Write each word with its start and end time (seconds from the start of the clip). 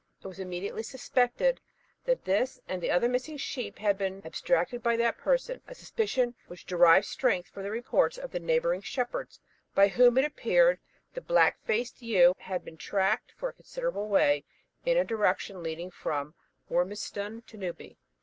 It 0.23 0.27
was 0.27 0.39
immediately 0.39 0.81
suspected 0.81 1.61
that 2.05 2.25
this 2.25 2.59
and 2.67 2.81
the 2.81 2.89
other 2.89 3.07
missing 3.07 3.37
sheep 3.37 3.77
had 3.77 3.99
been 3.99 4.23
abstracted 4.25 4.81
by 4.81 4.97
that 4.97 5.19
person; 5.19 5.61
a 5.67 5.75
suspicion 5.75 6.33
which 6.47 6.65
derived 6.65 7.05
strength 7.05 7.49
from 7.51 7.61
the 7.61 7.69
reports 7.69 8.17
of 8.17 8.31
the 8.31 8.39
neighbouring 8.39 8.81
shepherds, 8.81 9.39
by 9.75 9.89
whom, 9.89 10.17
it 10.17 10.25
appeared, 10.25 10.79
the 11.13 11.21
black 11.21 11.59
faced 11.65 12.01
ewe 12.01 12.33
had 12.39 12.65
been 12.65 12.77
tracked 12.77 13.33
for 13.37 13.49
a 13.49 13.53
considerable 13.53 14.07
way 14.07 14.43
in 14.87 14.97
a 14.97 15.03
direction 15.05 15.61
leading 15.61 15.91
from 15.91 16.33
Wormiston 16.67 17.43
to 17.43 17.55
Newby. 17.55 17.95